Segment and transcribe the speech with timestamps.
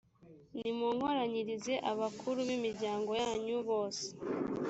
[0.57, 4.05] nimunkoranyirize abakuru b’imiryago yanyu bose,